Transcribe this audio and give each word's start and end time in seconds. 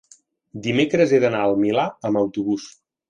dimecres 0.67 1.13
he 1.13 1.19
d'anar 1.25 1.41
al 1.49 1.55
Milà 1.65 1.85
amb 2.11 2.21
autobús. 2.23 2.67